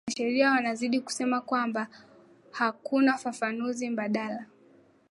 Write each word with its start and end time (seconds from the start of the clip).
wanasheria 0.07 0.51
wanazidi 0.51 0.99
kusema 1.01 1.41
kwamba 1.41 1.87
hakuna 2.51 3.17
fafanuzi 3.17 3.89
mbadala 3.89 4.45